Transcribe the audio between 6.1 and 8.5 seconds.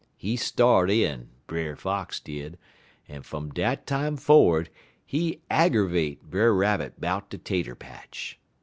Brer Rabbit 'bout he tater patch.